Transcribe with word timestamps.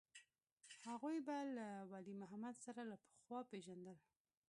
هغوى 0.85 1.17
به 1.27 1.37
له 1.57 1.67
ولي 1.91 2.13
محمد 2.21 2.55
سره 2.65 2.81
له 2.89 2.95
پخوا 3.05 3.39
پېژندل. 3.51 3.97